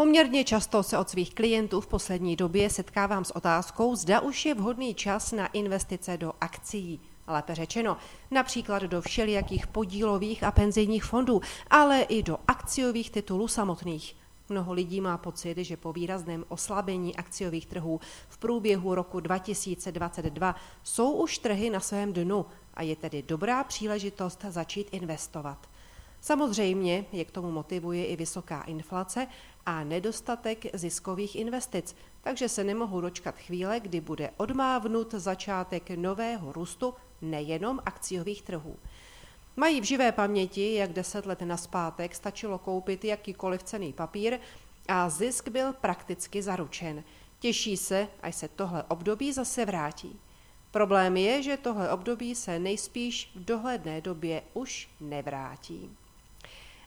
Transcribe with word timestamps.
Poměrně 0.00 0.44
často 0.44 0.82
se 0.82 0.98
od 0.98 1.10
svých 1.10 1.34
klientů 1.34 1.80
v 1.80 1.86
poslední 1.86 2.36
době 2.36 2.70
setkávám 2.70 3.24
s 3.24 3.36
otázkou, 3.36 3.96
zda 3.96 4.20
už 4.20 4.46
je 4.46 4.54
vhodný 4.54 4.94
čas 4.94 5.32
na 5.32 5.46
investice 5.46 6.16
do 6.16 6.32
akcií. 6.40 7.00
Lépe 7.26 7.54
řečeno, 7.54 7.96
například 8.30 8.82
do 8.82 9.00
všelijakých 9.00 9.66
podílových 9.66 10.44
a 10.44 10.50
penzijních 10.50 11.04
fondů, 11.04 11.40
ale 11.70 12.02
i 12.02 12.22
do 12.22 12.38
akciových 12.48 13.10
titulů 13.10 13.48
samotných. 13.48 14.16
Mnoho 14.48 14.72
lidí 14.72 15.00
má 15.00 15.18
pocit, 15.18 15.58
že 15.58 15.76
po 15.76 15.92
výrazném 15.92 16.44
oslabení 16.48 17.16
akciových 17.16 17.66
trhů 17.66 18.00
v 18.28 18.38
průběhu 18.38 18.94
roku 18.94 19.20
2022 19.20 20.54
jsou 20.82 21.12
už 21.12 21.38
trhy 21.38 21.70
na 21.70 21.80
svém 21.80 22.12
dnu 22.12 22.46
a 22.74 22.82
je 22.82 22.96
tedy 22.96 23.22
dobrá 23.22 23.64
příležitost 23.64 24.44
začít 24.48 24.88
investovat. 24.92 25.69
Samozřejmě 26.20 27.04
je 27.12 27.24
k 27.24 27.30
tomu 27.30 27.50
motivuje 27.50 28.06
i 28.06 28.16
vysoká 28.16 28.62
inflace 28.62 29.26
a 29.66 29.84
nedostatek 29.84 30.76
ziskových 30.76 31.36
investic, 31.36 31.96
takže 32.22 32.48
se 32.48 32.64
nemohu 32.64 33.00
dočkat 33.00 33.38
chvíle, 33.38 33.80
kdy 33.80 34.00
bude 34.00 34.30
odmávnut 34.36 35.14
začátek 35.14 35.90
nového 35.90 36.52
růstu 36.52 36.94
nejenom 37.22 37.80
akciových 37.86 38.42
trhů. 38.42 38.76
Mají 39.56 39.80
v 39.80 39.84
živé 39.84 40.12
paměti, 40.12 40.74
jak 40.74 40.92
deset 40.92 41.26
let 41.26 41.40
naspátek 41.40 42.14
stačilo 42.14 42.58
koupit 42.58 43.04
jakýkoliv 43.04 43.62
cený 43.62 43.92
papír 43.92 44.38
a 44.88 45.08
zisk 45.08 45.48
byl 45.48 45.72
prakticky 45.72 46.42
zaručen. 46.42 47.04
Těší 47.38 47.76
se, 47.76 48.08
až 48.22 48.34
se 48.34 48.48
tohle 48.48 48.82
období 48.82 49.32
zase 49.32 49.64
vrátí. 49.64 50.20
Problém 50.70 51.16
je, 51.16 51.42
že 51.42 51.56
tohle 51.56 51.90
období 51.90 52.34
se 52.34 52.58
nejspíš 52.58 53.30
v 53.34 53.44
dohledné 53.44 54.00
době 54.00 54.42
už 54.54 54.88
nevrátí. 55.00 55.96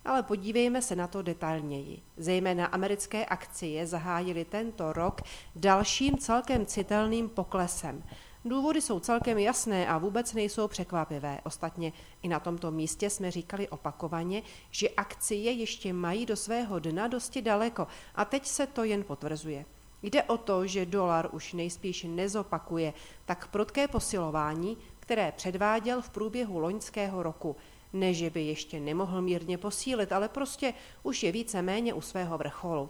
Ale 0.05 0.23
podívejme 0.23 0.81
se 0.81 0.95
na 0.95 1.07
to 1.07 1.21
detailněji. 1.21 2.02
Zejména 2.17 2.66
americké 2.66 3.25
akcie 3.25 3.88
zahájily 3.88 4.45
tento 4.45 4.94
rok 4.94 5.21
dalším 5.55 6.17
celkem 6.17 6.66
citelným 6.66 7.30
poklesem. 7.30 8.03
Důvody 8.45 8.81
jsou 8.81 9.00
celkem 9.00 9.38
jasné 9.38 9.88
a 9.88 9.97
vůbec 9.97 10.33
nejsou 10.33 10.67
překvapivé. 10.67 11.39
Ostatně 11.44 11.94
i 12.22 12.28
na 12.28 12.39
tomto 12.39 12.72
místě 12.72 13.09
jsme 13.09 13.31
říkali 13.31 13.69
opakovaně, 13.69 14.41
že 14.72 14.89
akcie 14.89 15.52
ještě 15.52 15.94
mají 15.94 16.25
do 16.25 16.35
svého 16.35 16.80
dna 16.80 17.08
dosti 17.08 17.41
daleko 17.41 17.88
a 18.16 18.25
teď 18.25 18.45
se 18.45 18.67
to 18.67 18.83
jen 18.83 19.03
potvrzuje. 19.03 19.66
Jde 20.02 20.23
o 20.23 20.38
to, 20.38 20.67
že 20.67 20.85
dolar 20.85 21.30
už 21.31 21.53
nejspíš 21.53 22.06
nezopakuje 22.09 22.94
tak 23.25 23.47
prudké 23.47 23.88
posilování, 23.88 24.78
které 25.00 25.31
předváděl 25.31 26.02
v 26.02 26.09
průběhu 26.09 26.59
loňského 26.59 27.23
roku– 27.23 27.56
ne, 27.94 28.13
že 28.13 28.30
by 28.30 28.41
ještě 28.41 28.80
nemohl 28.80 29.22
mírně 29.22 29.58
posílit, 29.58 30.11
ale 30.11 30.30
prostě 30.30 30.73
už 31.03 31.23
je 31.23 31.31
více 31.31 31.61
méně 31.61 31.94
u 31.94 32.02
svého 32.02 32.38
vrcholu. 32.38 32.89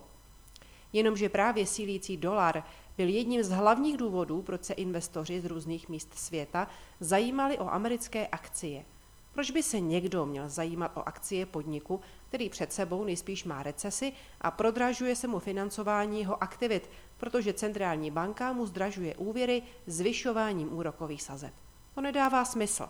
Jenomže 0.93 1.29
právě 1.29 1.65
sílící 1.65 2.17
dolar 2.17 2.63
byl 2.97 3.09
jedním 3.09 3.43
z 3.43 3.49
hlavních 3.49 3.97
důvodů, 3.97 4.41
proč 4.41 4.63
se 4.63 4.73
investoři 4.73 5.41
z 5.41 5.45
různých 5.45 5.89
míst 5.89 6.13
světa 6.13 6.67
zajímali 6.99 7.57
o 7.57 7.69
americké 7.69 8.27
akcie. 8.27 8.85
Proč 9.33 9.51
by 9.51 9.63
se 9.63 9.79
někdo 9.79 10.25
měl 10.25 10.49
zajímat 10.49 10.91
o 10.97 11.07
akcie 11.07 11.45
podniku, 11.45 12.01
který 12.27 12.49
před 12.49 12.73
sebou 12.73 13.03
nejspíš 13.03 13.43
má 13.43 13.63
recesi 13.63 14.13
a 14.41 14.51
prodražuje 14.51 15.15
se 15.15 15.27
mu 15.27 15.39
financování 15.39 16.19
jeho 16.19 16.43
aktivit, 16.43 16.89
protože 17.17 17.53
centrální 17.53 18.11
banka 18.11 18.53
mu 18.53 18.65
zdražuje 18.65 19.15
úvěry 19.15 19.61
zvyšováním 19.87 20.73
úrokových 20.73 21.21
sazeb. 21.21 21.53
To 21.95 22.01
nedává 22.01 22.45
smysl. 22.45 22.89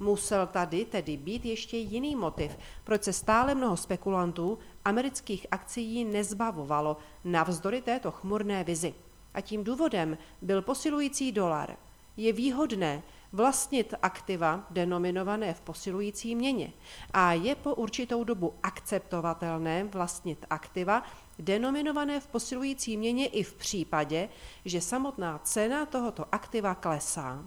Musel 0.00 0.46
tady 0.46 0.84
tedy 0.84 1.16
být 1.16 1.44
ještě 1.44 1.76
jiný 1.76 2.16
motiv, 2.16 2.58
proč 2.84 3.02
se 3.02 3.12
stále 3.12 3.54
mnoho 3.54 3.76
spekulantů 3.76 4.58
amerických 4.84 5.46
akcií 5.50 6.04
nezbavovalo 6.04 6.96
navzdory 7.24 7.82
této 7.82 8.10
chmurné 8.10 8.64
vizi. 8.64 8.94
A 9.34 9.40
tím 9.40 9.64
důvodem 9.64 10.18
byl 10.42 10.62
posilující 10.62 11.32
dolar. 11.32 11.76
Je 12.16 12.32
výhodné 12.32 13.02
vlastnit 13.32 13.94
aktiva 14.02 14.66
denominované 14.70 15.54
v 15.54 15.60
posilující 15.60 16.34
měně 16.34 16.72
a 17.12 17.32
je 17.32 17.54
po 17.54 17.74
určitou 17.74 18.24
dobu 18.24 18.54
akceptovatelné 18.62 19.84
vlastnit 19.84 20.46
aktiva 20.50 21.02
denominované 21.38 22.20
v 22.20 22.26
posilující 22.26 22.96
měně 22.96 23.26
i 23.26 23.42
v 23.42 23.54
případě, 23.54 24.28
že 24.64 24.80
samotná 24.80 25.38
cena 25.38 25.86
tohoto 25.86 26.24
aktiva 26.32 26.74
klesá. 26.74 27.44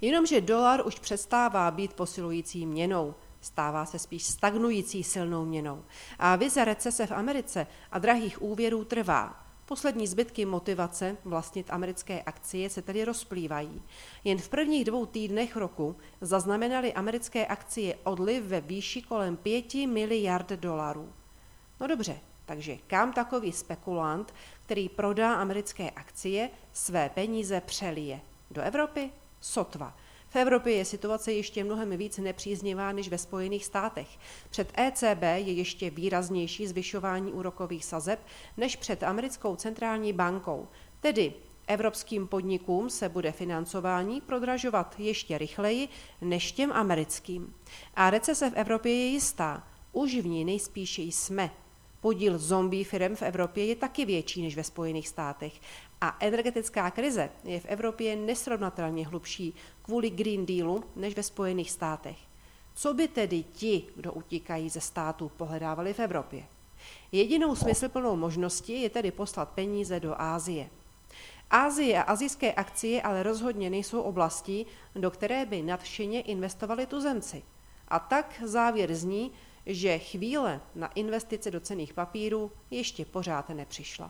Jenomže 0.00 0.40
dolar 0.40 0.86
už 0.86 0.98
přestává 0.98 1.70
být 1.70 1.92
posilující 1.92 2.66
měnou. 2.66 3.14
Stává 3.40 3.86
se 3.86 3.98
spíš 3.98 4.24
stagnující 4.24 5.04
silnou 5.04 5.44
měnou. 5.44 5.84
A 6.18 6.36
vize 6.36 6.64
recese 6.64 7.06
v 7.06 7.12
Americe 7.12 7.66
a 7.92 7.98
drahých 7.98 8.42
úvěrů 8.42 8.84
trvá. 8.84 9.46
Poslední 9.66 10.06
zbytky 10.06 10.44
motivace 10.46 11.16
vlastnit 11.24 11.70
americké 11.70 12.22
akcie 12.22 12.70
se 12.70 12.82
tedy 12.82 13.04
rozplývají. 13.04 13.82
Jen 14.24 14.38
v 14.38 14.48
prvních 14.48 14.84
dvou 14.84 15.06
týdnech 15.06 15.56
roku 15.56 15.96
zaznamenaly 16.20 16.92
americké 16.92 17.46
akcie 17.46 17.98
odliv 18.04 18.44
ve 18.44 18.60
výši 18.60 19.02
kolem 19.02 19.36
5 19.36 19.74
miliard 19.74 20.50
dolarů. 20.50 21.12
No 21.80 21.86
dobře, 21.86 22.20
takže 22.46 22.76
kam 22.86 23.12
takový 23.12 23.52
spekulant, 23.52 24.34
který 24.62 24.88
prodá 24.88 25.34
americké 25.34 25.90
akcie, 25.90 26.50
své 26.72 27.08
peníze 27.08 27.60
přelije? 27.60 28.20
Do 28.50 28.62
Evropy? 28.62 29.10
Sotva. 29.40 29.96
V 30.28 30.36
Evropě 30.36 30.72
je 30.74 30.84
situace 30.84 31.32
ještě 31.32 31.64
mnohem 31.64 31.90
víc 31.90 32.18
nepříznivá 32.18 32.92
než 32.92 33.08
ve 33.08 33.18
Spojených 33.18 33.64
státech. 33.64 34.08
Před 34.50 34.72
ECB 34.78 35.22
je 35.22 35.52
ještě 35.52 35.90
výraznější 35.90 36.66
zvyšování 36.66 37.32
úrokových 37.32 37.84
sazeb 37.84 38.20
než 38.56 38.76
před 38.76 39.02
americkou 39.02 39.56
centrální 39.56 40.12
bankou. 40.12 40.68
Tedy 41.00 41.34
evropským 41.66 42.26
podnikům 42.26 42.90
se 42.90 43.08
bude 43.08 43.32
financování 43.32 44.20
prodražovat 44.20 44.94
ještě 44.98 45.38
rychleji 45.38 45.88
než 46.20 46.52
těm 46.52 46.72
americkým. 46.72 47.54
A 47.94 48.10
recese 48.10 48.50
v 48.50 48.54
Evropě 48.54 48.94
je 48.94 49.06
jistá. 49.06 49.66
Už 49.92 50.14
v 50.14 50.26
ní 50.26 50.44
nejspíše 50.44 51.02
jsme. 51.02 51.50
Podíl 52.00 52.38
zombie 52.38 52.84
firm 52.84 53.16
v 53.16 53.22
Evropě 53.22 53.64
je 53.64 53.76
taky 53.76 54.04
větší 54.04 54.42
než 54.42 54.56
ve 54.56 54.64
Spojených 54.64 55.08
státech 55.08 55.60
a 56.00 56.16
energetická 56.20 56.90
krize 56.90 57.30
je 57.44 57.60
v 57.60 57.66
Evropě 57.66 58.16
nesrovnatelně 58.16 59.06
hlubší 59.06 59.54
kvůli 59.82 60.10
Green 60.10 60.46
Dealu 60.46 60.84
než 60.96 61.16
ve 61.16 61.22
Spojených 61.22 61.70
státech. 61.70 62.16
Co 62.74 62.94
by 62.94 63.08
tedy 63.08 63.42
ti, 63.42 63.84
kdo 63.96 64.12
utíkají 64.12 64.70
ze 64.70 64.80
států, 64.80 65.30
pohledávali 65.36 65.92
v 65.94 66.00
Evropě? 66.00 66.44
Jedinou 67.12 67.54
smysluplnou 67.54 68.16
možností 68.16 68.82
je 68.82 68.90
tedy 68.90 69.10
poslat 69.10 69.48
peníze 69.48 70.00
do 70.00 70.20
Ázie. 70.20 70.68
Ázie 71.50 71.98
a 71.98 72.02
azijské 72.02 72.52
akcie 72.52 73.02
ale 73.02 73.22
rozhodně 73.22 73.70
nejsou 73.70 74.00
oblastí, 74.00 74.66
do 74.94 75.10
které 75.10 75.46
by 75.46 75.62
nadšeně 75.62 76.20
investovali 76.20 76.86
tuzemci. 76.86 77.42
A 77.88 77.98
tak 77.98 78.42
závěr 78.44 78.94
zní, 78.94 79.32
že 79.74 79.98
chvíle 79.98 80.60
na 80.74 80.86
investice 80.86 81.50
do 81.50 81.60
cených 81.60 81.94
papírů 81.94 82.52
ještě 82.70 83.04
pořád 83.04 83.48
nepřišla. 83.48 84.08